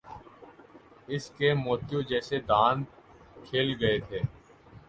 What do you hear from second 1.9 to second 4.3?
جیسے دانت کھل گئے تھے۔